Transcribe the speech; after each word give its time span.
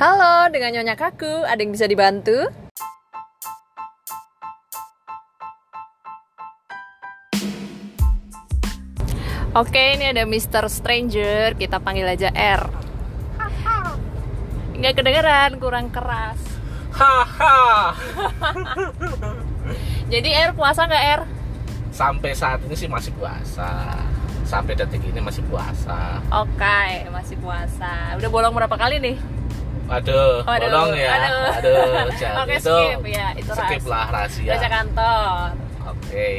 Halo, 0.00 0.48
dengan 0.48 0.80
Nyonya 0.80 0.96
Kaku, 0.96 1.44
ada 1.44 1.60
yang 1.60 1.76
bisa 1.76 1.84
dibantu? 1.84 2.48
Oke, 9.50 9.98
ini 9.98 10.14
ada 10.14 10.24
Mr. 10.24 10.70
Stranger, 10.70 11.58
kita 11.58 11.82
panggil 11.82 12.06
aja 12.06 12.30
R. 12.32 12.64
Nggak 14.78 14.94
kedengeran, 14.96 15.60
kurang 15.60 15.92
keras. 15.92 16.40
Haha. 16.94 17.92
Jadi 20.12 20.30
R 20.32 20.56
puasa 20.56 20.88
nggak 20.88 21.04
R? 21.18 21.22
Sampai 21.92 22.32
saat 22.32 22.64
ini 22.64 22.72
sih 22.72 22.88
masih 22.88 23.12
puasa. 23.18 24.00
Sampai 24.42 24.74
detik 24.74 25.00
ini 25.00 25.18
masih 25.18 25.42
puasa. 25.46 26.18
Oke, 26.32 26.80
masih 27.08 27.36
puasa. 27.38 28.14
Udah 28.14 28.28
bolong 28.28 28.52
berapa 28.52 28.74
kali 28.74 28.98
nih? 28.98 29.16
Aduh, 29.88 30.42
Waduh, 30.42 30.66
bolong 30.66 30.90
ya. 30.94 31.10
aduh. 31.12 31.48
Aduh, 31.52 31.82
Oke, 32.42 32.54
itu 32.56 32.70
skip 32.70 33.02
ya, 33.04 33.26
itu 33.34 33.50
skip 33.50 33.82
rahasia. 33.82 33.90
lah 33.90 34.06
rahasia. 34.08 34.50
Baca 34.54 34.68
kantor. 34.70 35.46
Oke. 35.90 36.30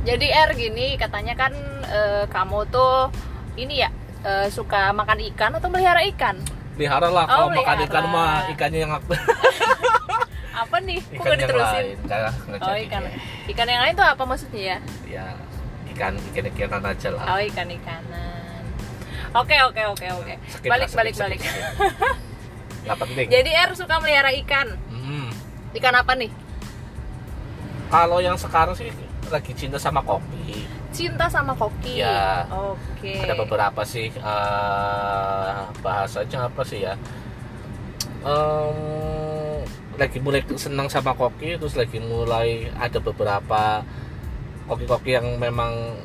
Jadi 0.00 0.26
R 0.28 0.50
gini, 0.54 0.86
katanya 0.94 1.34
kan 1.34 1.52
eh, 1.84 2.24
kamu 2.26 2.70
tuh 2.70 3.10
ini 3.54 3.82
ya 3.82 3.90
eh, 4.22 4.46
suka 4.48 4.90
makan 4.90 5.18
ikan 5.34 5.58
atau 5.58 5.66
melihara 5.66 6.06
ikan? 6.14 6.38
Pelihara 6.74 7.10
lah 7.10 7.26
Oh, 7.26 7.28
kalau 7.28 7.48
makan 7.52 7.66
pelihara. 7.76 7.86
ikan 7.90 8.04
mah 8.06 8.34
ikannya 8.48 8.78
yang 8.78 8.92
Apa 10.60 10.76
nih? 10.78 11.00
Kok 11.02 11.24
ikan 11.24 11.38
diterusin? 11.40 11.84
lain. 12.06 12.60
Oh 12.62 12.76
ikan. 12.78 13.02
Ikan 13.48 13.66
yang 13.66 13.82
lain 13.82 13.94
tuh 13.96 14.06
apa 14.06 14.22
maksudnya 14.22 14.62
ya? 14.62 14.78
Ya, 15.08 15.24
ikan 15.94 16.14
ikan 16.32 16.44
ikanan 16.50 16.82
aja 16.86 17.08
lah. 17.12 17.24
Oh 17.36 17.40
ikan 17.40 17.68
ikanan. 17.68 18.62
Oke 19.36 19.56
oke 19.62 19.82
oke 19.94 20.06
oke. 20.10 20.34
Skip 20.50 20.70
Balik 20.70 20.88
lah, 20.90 20.96
balik 20.98 21.14
skip, 21.14 21.24
balik. 21.26 21.40
Nggak 22.82 22.98
penting. 23.06 23.26
Jadi 23.30 23.50
R 23.54 23.70
suka 23.78 23.94
melihara 24.02 24.30
ikan. 24.42 24.74
Hmm. 24.90 25.30
Ikan 25.70 25.94
apa 25.94 26.12
nih? 26.18 26.30
Kalau 27.90 28.18
yang 28.18 28.38
sekarang 28.38 28.74
sih 28.74 28.90
lagi 29.30 29.52
cinta 29.54 29.78
sama 29.78 30.02
kopi. 30.02 30.66
Cinta 30.90 31.30
sama 31.30 31.54
koki. 31.54 32.02
Iya. 32.02 32.50
Oke. 32.50 33.22
Ada 33.22 33.38
beberapa 33.38 33.82
sih 33.86 34.10
eh, 34.10 35.58
bahasanya 35.82 36.50
apa 36.50 36.62
sih 36.66 36.82
ya? 36.82 36.98
Em, 38.20 39.62
lagi 39.94 40.18
mulai 40.18 40.42
senang 40.58 40.90
sama 40.90 41.14
koki, 41.14 41.54
terus 41.56 41.78
lagi 41.78 42.02
mulai 42.02 42.68
ada 42.74 42.98
beberapa 42.98 43.86
koki-koki 44.70 45.10
yang 45.12 45.26
memang 45.36 45.98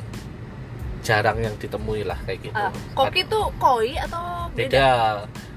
jarang 1.00 1.38
yang 1.38 1.54
ditemui 1.56 2.02
lah 2.02 2.18
kayak 2.26 2.40
gitu. 2.42 2.58
Ah, 2.58 2.74
koki 2.92 3.22
tuh 3.24 3.54
koi 3.56 3.94
atau 3.96 4.50
beda? 4.50 4.66
beda 4.66 4.90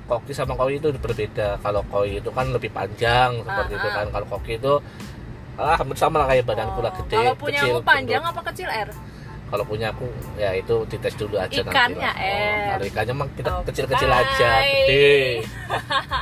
koki 0.05 0.33
sama 0.33 0.53
koi 0.53 0.77
itu 0.77 0.89
berbeda 0.95 1.57
kalau 1.59 1.81
koi 1.85 2.17
itu 2.17 2.29
kan 2.29 2.47
lebih 2.49 2.69
panjang 2.69 3.33
seperti 3.39 3.73
Ah, 3.73 3.79
itu 3.79 3.89
ah. 3.89 3.95
kan 3.95 4.07
kalau 4.11 4.27
koki 4.29 4.53
itu 4.55 4.73
ah 5.57 5.75
hampir 5.75 5.97
sama 5.97 6.21
lah 6.21 6.27
kayak 6.29 6.45
badanku 6.45 6.79
lah 6.79 6.89
Oh, 6.91 6.99
gede 7.01 7.17
Kalau 7.19 7.35
punya 7.35 7.61
kecil 7.61 7.73
aku 7.73 7.83
panjang 7.83 8.23
gendut. 8.23 8.31
apa 8.31 8.41
kecil 8.47 8.69
R? 8.69 8.91
kalau 9.49 9.65
punya 9.65 9.89
aku 9.89 10.05
ya 10.37 10.53
itu 10.53 10.77
dites 10.85 11.15
dulu 11.17 11.35
aja 11.35 11.49
Ikannya, 11.51 11.73
nanti 11.73 11.97
lah. 11.99 12.15
eh. 12.21 12.37
Oh, 12.37 12.65
kalau 12.71 12.87
ikannya 12.87 13.15
mah 13.17 13.29
kita 13.33 13.51
Oh, 13.51 13.63
kecil-kecil 13.65 14.09
bye. 14.11 14.21
aja 14.23 14.51
gede 14.61 15.09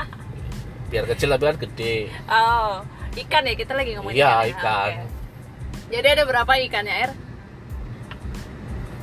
biar 0.91 1.05
kecil 1.11 1.29
tapi 1.29 1.45
kan 1.45 1.57
gede 1.61 1.95
Oh, 2.27 2.71
ikan 3.19 3.43
ya 3.43 3.55
kita 3.55 3.73
lagi 3.75 3.91
ngomongin 3.93 4.17
Iya, 4.17 4.31
ya? 4.31 4.51
ikan. 4.55 4.91
Oke. 4.95 5.26
Jadi 5.87 6.07
ada 6.09 6.23
berapa 6.23 6.53
ikannya 6.61 6.97
R? 7.05 7.13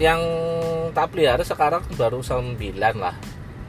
yang 0.02 0.20
tak 0.90 1.14
pelihara 1.14 1.46
sekarang 1.46 1.86
baru 1.94 2.20
sembilan 2.20 2.96
lah 2.98 3.14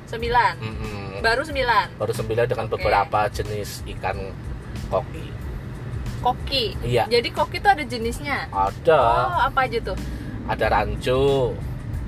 Sembilan. 0.05 0.57
Mm-mm. 0.57 1.21
Baru 1.21 1.45
sembilan. 1.45 2.01
baru 2.01 2.13
sembilan 2.13 2.47
dengan 2.49 2.67
Oke. 2.67 2.73
beberapa 2.75 3.29
jenis 3.29 3.85
ikan 3.87 4.17
koki 4.89 5.27
Koki. 6.21 6.65
Iya. 6.81 7.05
Jadi 7.07 7.29
koki 7.29 7.61
tuh 7.61 7.71
ada 7.71 7.85
jenisnya. 7.85 8.49
ada 8.49 9.01
Oh, 9.29 9.41
apa 9.45 9.69
aja 9.69 9.77
tuh? 9.85 9.97
ada 10.45 10.65
rancu, 10.73 11.53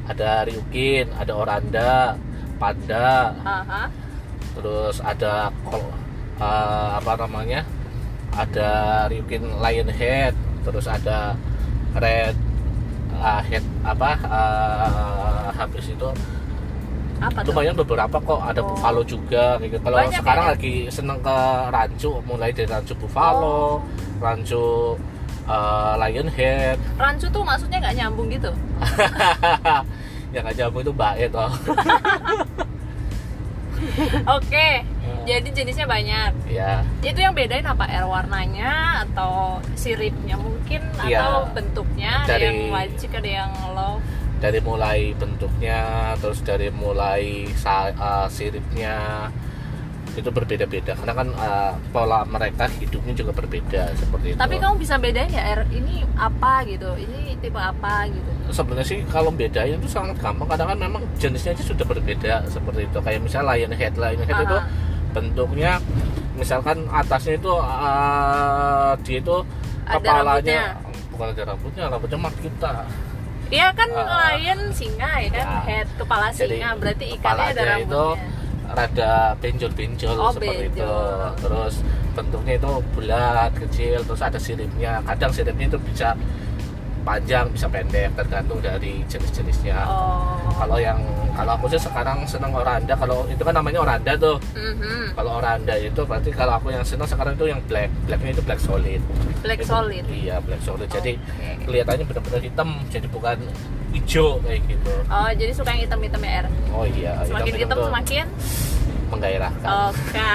ada 0.09 0.45
ryukin, 0.45 1.12
ada 1.12 1.33
oranda, 1.33 2.16
panda, 2.56 3.37
Aha. 3.45 3.93
terus 4.53 5.00
ada 5.00 5.53
kol- 5.62 5.93
eh, 6.37 6.89
apa 6.97 7.12
namanya? 7.19 7.69
Ada 8.33 8.71
ryukin 9.09 9.61
lion 9.61 9.89
head, 9.89 10.33
terus 10.66 10.87
ada 10.87 11.38
red 11.94 12.34
eh, 13.15 13.43
head 13.47 13.65
apa 13.82 14.10
eh, 14.19 15.47
habis 15.54 15.87
itu 15.88 16.09
Apa 17.16 17.41
tuh? 17.41 17.54
lumayan 17.54 17.72
beberapa 17.72 18.16
kok 18.21 18.41
ada 18.44 18.60
Oh. 18.60 18.69
buffalo 18.69 19.00
juga 19.00 19.56
gitu. 19.56 19.81
Kalau 19.81 19.97
Banyak 19.97 20.21
sekarang 20.21 20.44
ya? 20.44 20.53
lagi 20.53 20.75
seneng 20.91 21.19
ke 21.25 21.38
rancu 21.72 22.10
mulai 22.22 22.53
dari 22.53 22.69
rancu 22.69 22.93
buffalo, 22.93 23.81
Oh. 23.81 24.21
rancu 24.21 24.65
eh, 25.49 25.93
lion 25.97 26.28
head, 26.28 26.77
Rancu 26.98 27.27
tuh 27.31 27.41
maksudnya 27.41 27.78
nggak 27.81 27.97
nyambung 27.97 28.28
gitu? 28.28 28.53
yang 30.37 30.43
nggak 30.44 30.56
jamu 30.59 30.84
itu 30.84 30.93
baet 30.93 31.31
oh. 31.33 31.48
Oke. 34.37 34.69
Jadi 35.27 35.49
jenisnya 35.51 35.84
banyak. 35.84 36.31
ya 36.47 36.87
Itu 37.01 37.19
yang 37.19 37.34
bedain 37.34 37.67
apa 37.67 37.83
R 37.84 38.07
warnanya 38.07 38.73
atau 39.03 39.59
siripnya 39.75 40.34
mungkin 40.37 40.81
Iya. 41.01 41.19
atau 41.19 41.51
bentuknya 41.51 42.23
ada 42.23 42.31
Dari- 42.33 42.47
yang 42.47 42.59
wajik 42.71 43.11
ada 43.12 43.31
yang 43.43 43.53
low. 43.73 43.99
dari 44.37 44.61
mulai 44.61 45.17
bentuknya 45.17 45.81
terus 46.17 46.45
dari 46.45 46.69
mulai 46.69 47.49
uh, 47.97 48.29
siripnya 48.29 49.27
itu 50.19 50.31
berbeda-beda 50.31 50.93
karena 50.94 51.12
kan 51.15 51.28
uh, 51.32 51.72
pola 51.91 52.25
mereka 52.25 52.65
hidupnya 52.72 53.12
juga 53.12 53.32
berbeda 53.32 53.93
seperti 53.93 54.27
itu 54.32 54.38
Tapi 54.38 54.54
kamu 54.56 54.75
bisa 54.77 54.94
bedain 54.97 55.28
ya 55.28 55.43
R 55.54 55.62
ini 55.71 56.00
apa 56.15 56.65
gitu? 56.65 56.88
Ini 56.94 57.37
tipe 57.38 57.56
apa 57.56 58.09
gitu? 58.09 58.31
sebenarnya 58.49 58.87
sih 58.87 58.99
kalau 59.06 59.28
bedanya 59.28 59.75
itu 59.75 59.87
sangat 59.87 60.16
gampang 60.16 60.47
kadang 60.47 60.71
kan 60.71 60.78
memang 60.78 61.03
jenisnya 61.16 61.50
aja 61.50 61.65
sudah 61.65 61.82
berbeda 61.82 62.47
seperti 62.47 62.87
itu 62.87 62.99
kayak 63.00 63.21
misalnya 63.21 63.47
lion 63.53 63.72
head 63.72 63.94
lion 63.94 64.21
head 64.21 64.38
itu 64.38 64.54
Aha. 64.54 64.71
bentuknya 65.10 65.72
misalkan 66.33 66.87
atasnya 66.87 67.34
itu 67.34 67.50
uh, 67.50 68.93
dia 69.03 69.19
itu 69.19 69.37
Ada 69.84 69.98
kepalanya 69.98 70.60
bukan 71.09 71.27
ada 71.28 71.43
rambutnya 71.48 71.84
rambutnya 71.88 72.19
mah 72.19 72.34
kita 72.34 72.72
Iya 73.47 73.71
kan 73.72 73.87
Ah. 73.88 74.34
lion 74.34 74.60
singa 74.71 75.10
ya 75.16 75.31
kan 75.33 75.47
Ya. 75.47 75.60
head 75.65 75.88
kepala 75.94 76.27
Jadi, 76.31 76.59
singa 76.59 76.69
berarti 76.77 77.06
ikannya 77.09 77.47
ada 77.47 77.54
kepalanya 77.54 77.77
itu 77.78 77.94
rambutnya. 77.94 78.27
Rada 78.69 79.12
benjol-benjol 79.37 80.12
Oh, 80.12 80.31
seperti 80.31 80.66
itu 80.66 80.81
benjol. 80.81 81.31
terus 81.37 81.75
bentuknya 82.12 82.54
itu 82.56 82.71
bulat 82.91 83.53
kecil 83.54 83.99
terus 84.03 84.21
ada 84.21 84.37
siripnya 84.37 85.04
kadang 85.04 85.31
siripnya 85.31 85.66
itu 85.69 85.78
bisa 85.82 86.16
panjang 87.03 87.47
bisa 87.49 87.66
pendek 87.66 88.10
tergantung 88.15 88.59
dari 88.59 89.06
jenis-jenisnya 89.06 89.78
Oh. 89.78 90.43
kalau 90.56 90.75
yang 90.77 90.99
kalau 91.32 91.54
aku 91.54 91.69
sih 91.69 91.78
sekarang 91.78 92.25
senang 92.25 92.50
oranda 92.50 92.91
kalau 92.93 93.22
itu 93.27 93.38
kan 93.41 93.54
namanya 93.54 93.78
oranda 93.81 94.12
tuh 94.16 94.41
Mhm. 94.50 95.15
kalau 95.15 95.38
oranda 95.38 95.75
itu 95.77 96.00
berarti 96.00 96.31
kalau 96.31 96.56
aku 96.56 96.72
yang 96.72 96.83
senang 96.83 97.06
sekarang 97.06 97.33
itu 97.33 97.47
yang 97.47 97.60
black 97.62 97.93
blacknya 98.04 98.31
itu 98.33 98.43
black 98.43 98.59
solid 98.59 98.98
Black 99.38 99.60
Itu- 99.60 99.71
solid. 99.71 100.04
iya 100.10 100.41
black 100.41 100.59
solid 100.60 100.88
jadi 100.88 101.15
Oke. 101.15 101.62
kelihatannya 101.65 102.04
benar-benar 102.04 102.41
hitam 102.41 102.69
jadi 102.88 103.06
bukan 103.06 103.38
hijau 103.97 104.39
kayak 104.41 104.61
gitu 104.67 104.93
Oh, 105.07 105.31
jadi 105.31 105.53
suka 105.53 105.71
yang 105.71 105.83
hitam-hitam 105.84 106.21
ya 106.21 106.33
R. 106.43 106.47
oh 106.71 106.84
iya 106.87 107.12
Semakin 107.25 107.45
hitam 107.49 107.61
hitam 107.61 107.77
itu 107.77 107.87
semakin 107.87 108.27
menggairahkan 109.07 109.67
Oke. 109.89 110.31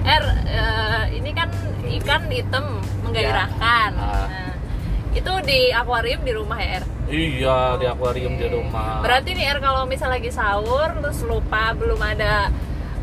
R, 0.00 0.24
eh, 0.46 1.04
ini 1.12 1.30
kan 1.30 1.48
ikan 1.92 2.22
hitam 2.26 2.64
menggairahkan. 3.02 3.90
Ya. 3.92 4.00
Ah. 4.00 4.26
Nah, 4.26 4.52
itu 5.10 5.32
di 5.42 5.60
akuarium 5.70 6.22
di 6.22 6.32
rumah 6.32 6.56
ya 6.56 6.80
R. 6.80 6.84
Iya 7.04 7.58
di 7.76 7.84
akuarium 7.84 8.34
di 8.34 8.46
rumah. 8.46 9.02
Berarti 9.02 9.34
nih 9.34 9.50
R 9.50 9.58
kalau 9.58 9.84
misal 9.84 10.08
lagi 10.08 10.30
sahur 10.30 10.94
terus 10.96 11.20
lupa 11.22 11.74
belum 11.74 11.98
ada 11.98 12.48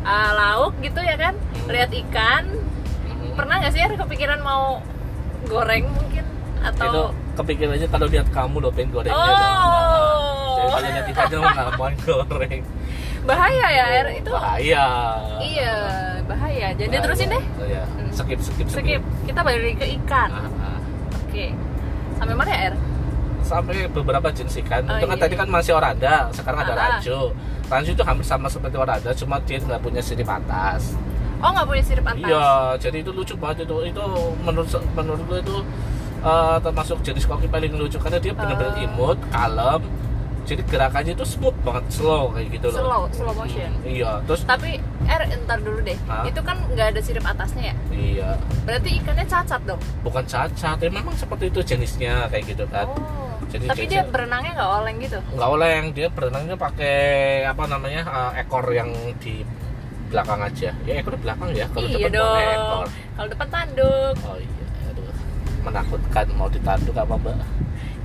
eh, 0.00 0.30
lauk 0.32 0.74
gitu 0.80 0.98
ya 0.98 1.14
kan, 1.14 1.34
Hmm. 1.36 1.68
lihat 1.68 1.90
ikan, 1.92 2.44
Mhm. 3.04 3.36
pernah 3.36 3.60
nggak 3.60 3.72
sih 3.72 3.82
R 3.84 3.94
kepikiran 3.94 4.40
mau 4.40 4.80
goreng 5.44 5.84
mungkin 5.86 6.24
itu 6.24 6.64
atau 6.64 7.12
kepikiran 7.12 7.27
aja 7.42 7.86
kalau 7.86 8.06
lihat 8.10 8.26
kamu 8.34 8.56
lo 8.58 8.70
pengen 8.74 8.88
gorengnya 8.90 9.14
Oh. 9.14 9.26
dong. 9.30 10.22
Jadi 10.58 10.68
kalau 10.68 10.88
lihat 10.90 11.06
ikan 11.06 11.24
aja 11.24 11.36
mau 11.38 11.88
goreng. 12.02 12.60
bahaya 13.28 13.66
ya 13.68 13.84
R 14.02 14.08
itu? 14.16 14.30
bahaya. 14.32 14.86
Iya 15.38 15.74
bahaya. 16.24 16.66
Jadi 16.74 16.88
Bahaya. 16.90 17.04
terusin 17.04 17.28
deh. 17.30 17.44
Oh, 17.60 17.66
iya. 17.66 17.82
Hmm. 17.84 18.10
Skip 18.10 18.40
skip 18.40 18.66
skip. 18.68 18.82
Skip. 18.84 19.02
Kita 19.26 19.40
balik 19.44 19.76
ke 19.78 19.86
ikan. 20.02 20.30
Ah, 20.32 20.48
ah. 20.60 20.78
Oke. 21.28 21.52
Sampai 22.18 22.34
mana 22.34 22.50
ya 22.50 22.60
R? 22.72 22.74
Sampai 23.44 23.76
beberapa 23.88 24.28
jenis 24.34 24.60
ikan. 24.66 24.82
Oh, 24.88 24.96
itu 24.98 25.06
kan 25.06 25.16
iya. 25.16 25.24
tadi 25.24 25.34
kan 25.38 25.48
masih 25.48 25.72
oranda, 25.72 26.28
sekarang 26.34 26.58
ada 26.66 26.72
Ah, 26.74 26.78
rancu. 26.98 27.32
Rancu 27.68 27.90
itu 27.94 28.02
hampir 28.04 28.24
sama 28.26 28.48
seperti 28.48 28.76
oranda, 28.76 29.10
cuma 29.14 29.40
dia 29.44 29.56
nggak 29.60 29.80
punya 29.80 30.00
sirip 30.02 30.28
atas. 30.28 30.92
Oh 31.38 31.54
nggak 31.54 31.66
punya 31.70 31.82
sirip 31.86 32.04
atas. 32.04 32.28
Iya, 32.28 32.48
jadi 32.82 32.96
itu 33.00 33.10
lucu 33.14 33.34
banget 33.38 33.64
itu. 33.64 33.76
Itu 33.88 34.04
menurut 34.42 34.68
menurut 34.92 35.22
gue 35.24 35.38
itu 35.40 35.56
eh, 36.20 36.56
termasuk 36.60 36.98
jenis 37.00 37.24
koki 37.24 37.46
paling 37.46 37.72
lucu 37.72 37.96
karena 37.96 38.18
dia 38.18 38.32
benar-benar 38.32 38.74
Oh. 38.74 38.84
imut, 38.84 39.18
kalem, 39.28 39.82
jadi 40.42 40.62
gerakannya 40.64 41.12
itu 41.12 41.22
smooth 41.22 41.54
banget 41.60 41.84
slow 41.90 42.32
kayak 42.32 42.48
gitu 42.50 42.66
loh. 42.68 42.80
Slow 42.80 43.02
slow 43.12 43.34
motion. 43.34 43.68
Hmm, 43.70 43.84
iya 43.86 44.10
terus 44.24 44.42
tapi 44.42 44.80
er 45.04 45.22
entar 45.28 45.58
dulu 45.58 45.78
deh. 45.80 45.98
Hah? 46.04 46.24
itu 46.24 46.40
kan 46.40 46.56
nggak 46.66 46.86
ada 46.90 47.00
sirip 47.00 47.20
atasnya 47.22 47.62
ya? 47.68 47.74
Iya. 47.90 48.28
Berarti 48.64 48.88
ikannya 48.96 49.26
cacat 49.26 49.60
dong? 49.62 49.80
Bukan 50.00 50.24
cacat 50.24 50.76
ya 50.78 50.88
memang 50.88 51.12
seperti 51.14 51.48
itu 51.48 51.60
jenisnya 51.62 52.26
kayak 52.28 52.44
gitu 52.48 52.64
kan. 52.66 52.88
Oh. 52.88 53.36
Jadi 53.48 53.64
tapi 53.64 53.84
jenisnya- 53.84 54.04
dia 54.04 54.12
berenangnya 54.12 54.52
nggak 54.54 54.70
oleng 54.74 54.96
gitu? 54.98 55.18
Nggak 55.30 55.48
oleng 55.50 55.84
dia 55.92 56.08
berenangnya 56.08 56.56
pakai 56.56 56.96
apa 57.44 57.62
namanya 57.64 58.00
eh, 58.32 58.40
ekor 58.40 58.64
yang 58.68 58.88
di 59.18 59.44
belakang 60.08 60.40
aja. 60.40 60.72
Ya 60.82 60.94
ekor 60.96 61.12
di 61.12 61.22
belakang 61.22 61.48
ya 61.52 61.68
kalau 61.68 61.84
iya 61.86 62.08
depan 62.08 62.24
boleh 62.24 62.44
ekor. 62.46 62.56
Dong 62.56 62.84
kalau 63.14 63.28
depan 63.28 63.48
tanduk. 63.50 64.14
Oh 64.22 64.36
iya 64.38 64.64
aduh 64.88 65.12
menakutkan 65.60 66.26
mau 66.34 66.48
ditanduk 66.48 66.94
apa 66.94 67.14
mbak? 67.16 67.36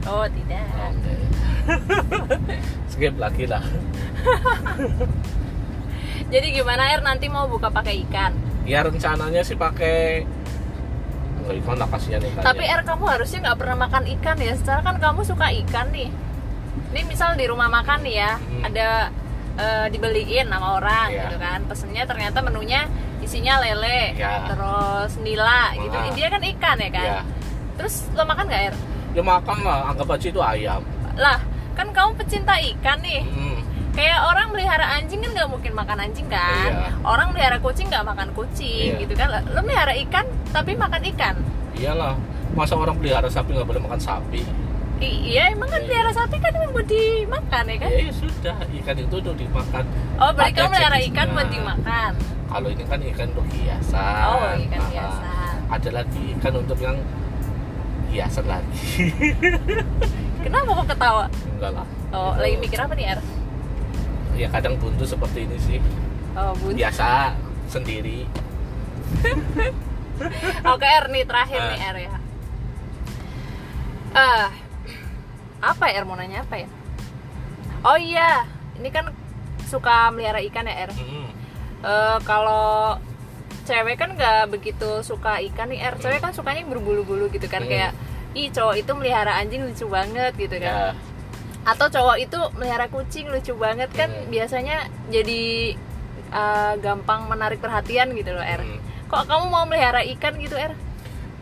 Oh 0.03 0.27
tidak. 0.27 0.67
Oke 0.91 1.15
skip 2.91 3.15
lagi 3.15 3.47
lah. 3.47 3.63
Jadi 6.33 6.47
gimana 6.51 6.89
air? 6.89 7.00
Nanti 7.00 7.29
mau 7.29 7.45
buka 7.45 7.69
pakai 7.69 8.03
ikan? 8.07 8.33
Ya 8.65 8.81
rencananya 8.81 9.44
sih 9.44 9.55
pakai 9.55 10.25
ikan 11.44 11.75
lah 11.75 11.88
kasihan 11.88 12.19
ikannya. 12.19 12.45
Tapi 12.45 12.63
er 12.63 12.81
kamu 12.81 13.03
harusnya 13.05 13.39
nggak 13.44 13.57
pernah 13.59 13.77
makan 13.79 14.03
ikan 14.19 14.38
ya? 14.39 14.53
Secara 14.55 14.79
kan 14.81 14.95
kamu 14.97 15.21
suka 15.23 15.51
ikan 15.65 15.91
nih. 15.91 16.09
Ini 16.94 17.01
misal 17.05 17.35
di 17.35 17.45
rumah 17.45 17.69
makan 17.69 18.01
nih 18.01 18.15
ya 18.17 18.31
Hmm. 18.38 18.63
ada 18.65 18.88
eh, 19.53 19.85
dibeliin 19.94 20.50
sama 20.50 20.81
orang 20.81 21.07
Iya. 21.13 21.29
gitu 21.29 21.38
kan. 21.38 21.59
Pesennya 21.69 22.03
ternyata 22.09 22.41
menunya 22.41 22.89
isinya 23.21 23.61
lele 23.61 24.17
Iya. 24.17 24.50
terus 24.50 25.11
nila 25.21 25.77
gitu. 25.77 25.94
Ah. 25.94 26.09
dia 26.11 26.27
kan 26.27 26.41
ikan 26.41 26.77
ya 26.81 26.89
kan? 26.89 27.07
Ya 27.07 27.19
terus 27.75 27.96
lo 28.12 28.24
makan 28.24 28.46
nggak 28.46 28.62
air 28.64 28.75
ya 29.12 29.22
makan 29.22 29.58
lah 29.62 29.80
anggap 29.88 30.10
aja 30.10 30.28
itu 30.28 30.42
ayam. 30.42 30.81
Lah 31.14 31.38
kan 31.74 31.88
kamu 31.88 32.12
pecinta 32.16 32.54
ikan 32.58 32.98
nih. 33.00 33.22
Hmm, 33.24 33.62
kayak 33.92 34.20
orang 34.24 34.50
melihara 34.50 34.86
anjing 34.92 35.22
kan 35.22 35.31
nggak 35.31 35.50
mungkin 35.50 35.72
makan 35.72 35.98
anjing 36.00 36.25
kan? 36.25 36.66
Iya. 36.66 36.90
orang 37.04 37.30
melihara 37.30 37.58
kucing 37.60 37.88
nggak 37.88 38.02
makan 38.04 38.34
kucing 38.34 38.90
Iya. 38.92 39.02
gitu 39.02 39.14
kan? 39.14 39.30
Lo 39.48 39.62
melihara 39.62 39.94
ikan 40.00 40.25
tapi 40.50 40.74
makan 40.74 41.02
ikan? 41.14 41.36
Iyalah 41.74 42.18
masa 42.54 42.74
orang 42.74 42.98
pelihara 42.98 43.25
sapi 43.28 43.54
nggak 43.54 43.66
boleh 43.66 43.81
makan 43.81 43.98
sapi? 43.98 44.42
I- 44.98 45.22
iya 45.28 45.52
emang 45.52 45.68
kan 45.68 45.78
Iya. 45.78 45.88
pelihara 45.88 46.12
sapi 46.12 46.36
kan 46.38 46.52
emang 46.52 46.72
buat 46.72 46.88
dimakan 46.88 47.64
ya 47.68 47.78
kan? 47.78 47.90
Ya, 47.92 48.00
ya 48.02 48.14
sudah 48.14 48.56
ikan 48.74 48.96
itu 48.96 49.16
udah 49.16 49.34
dimakan. 49.36 49.84
Oh 50.18 50.30
berarti 50.31 50.54
kamu 50.56 50.70
melihara 50.72 50.98
ikan 51.06 51.28
buat 51.30 51.50
dimakan? 51.50 52.12
Kalau 52.50 52.68
ini 52.68 52.84
kan 52.84 53.00
ikan 53.04 53.28
untuk 53.30 53.46
hiasan 53.48 54.25
oh 54.28 54.42
ikan 54.60 54.80
Ah, 54.80 54.90
biasa. 54.90 55.30
ada 55.70 55.90
lagi 55.92 56.24
ikan 56.38 56.54
untuk 56.56 56.78
yang 56.80 56.98
hiasan 58.13 58.45
lagi. 58.45 59.10
Kenapa 60.45 60.69
kok 60.75 60.88
ketawa? 60.88 61.25
Enggak 61.50 61.71
lah. 61.74 61.88
Oh 62.13 62.31
Itu- 62.31 62.42
lagi 62.42 62.56
mikir 62.60 62.77
apa 62.77 62.94
nih 62.94 63.06
Er? 63.07 63.19
Ya 64.33 64.48
kadang 64.50 64.77
buntu 64.77 65.04
seperti 65.04 65.45
ini 65.45 65.57
sih. 65.57 65.80
Oh 66.33 66.54
bun 66.56 66.74
biasa 66.74 67.33
sendiri. 67.68 68.25
Oke 70.68 70.86
Er 70.86 71.06
nih 71.10 71.24
terakhir 71.24 71.60
Ah. 71.60 71.69
nih 71.69 71.80
Er 71.81 71.98
ya. 72.00 72.15
Eh 74.13 74.45
apa 75.60 75.83
ya 75.86 75.94
Er? 75.95 76.04
Mau 76.04 76.13
nanya 76.13 76.42
apa 76.42 76.56
ya? 76.56 76.69
Oh 77.81 77.98
iya. 77.98 78.45
Ini 78.74 78.89
kan 78.89 79.10
suka 79.63 80.10
melihara 80.10 80.42
ikan 80.44 80.65
ya 80.65 80.75
Er? 80.80 80.92
Mm-mm. 80.92 81.27
Eh, 81.83 82.18
kalau 82.24 82.95
cewek 83.63 83.95
kan 83.95 84.13
nggak 84.13 84.51
begitu 84.51 85.01
suka 85.01 85.39
ikan 85.51 85.71
nih. 85.71 85.80
Er 85.81 85.95
cewek 85.95 86.19
kan 86.19 86.31
sukanya 86.31 86.62
yang 86.62 86.71
berbulu-bulu 86.71 87.31
gitu 87.31 87.48
kan 87.48 87.63
Hmm. 87.63 87.71
kayak 87.71 87.92
ih 88.33 88.50
cowok 88.50 88.75
itu 88.77 88.92
melihara 88.94 89.38
anjing 89.38 89.62
lucu 89.63 89.86
banget 89.88 90.33
gitu 90.36 90.56
kan. 90.57 90.94
Ya. 90.94 90.98
Atau 91.63 91.88
cowok 91.88 92.18
itu 92.19 92.39
melihara 92.56 92.86
kucing 92.88 93.31
lucu 93.31 93.54
banget 93.56 93.88
kan 93.94 94.12
Hmm. 94.12 94.27
biasanya 94.27 94.77
jadi 95.07 95.74
eh, 96.33 96.74
gampang 96.81 97.30
menarik 97.30 97.62
perhatian 97.62 98.10
gitu 98.13 98.33
loh 98.33 98.42
er. 98.42 98.57
Mm. 98.57 98.81
kok 99.06 99.30
kamu 99.30 99.45
mau 99.45 99.69
melihara 99.69 100.01
ikan 100.18 100.33
gitu 100.42 100.57
er? 100.57 100.74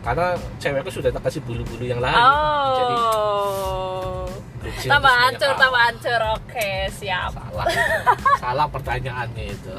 Karena 0.04 0.36
cewekku 0.60 0.92
sudah 0.92 1.08
tak 1.08 1.24
kasih 1.24 1.40
bulu-bulu 1.40 1.88
yang 1.88 1.96
lain. 1.96 2.12
Jadi 2.12 2.94
oh. 3.00 4.28
bucin 4.60 4.88
tambah 4.92 5.08
hancur 5.08 5.52
tambah 5.56 5.80
hancur. 5.80 6.20
Oke 6.36 6.92
siap. 6.92 7.32
Salah 7.32 7.66
salah 8.44 8.66
pertanyaannya 8.68 9.44
itu 9.48 9.74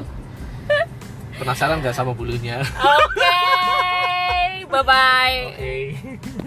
penasaran 1.38 1.80
nggak 1.82 1.96
sama 1.96 2.12
bulunya? 2.14 2.62
Oke 2.80 3.34
bye 4.74 4.82
bye 4.82 5.38
oke 5.54 6.42